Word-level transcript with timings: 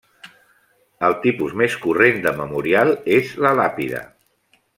El 1.09 1.13
tipus 1.25 1.53
més 1.61 1.75
corrent 1.83 2.17
de 2.25 2.33
memorial 2.41 2.95
és 3.19 3.35
la 3.47 3.53
làpida. 3.61 4.03